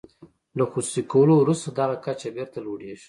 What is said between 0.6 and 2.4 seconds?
خصوصي کولو وروسته دغه کچه